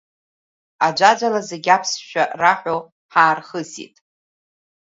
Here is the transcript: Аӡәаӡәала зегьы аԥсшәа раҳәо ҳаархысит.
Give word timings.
Аӡәаӡәала 0.85 1.41
зегьы 1.49 1.71
аԥсшәа 1.75 2.23
раҳәо 2.39 2.75
ҳаархысит. 3.13 3.95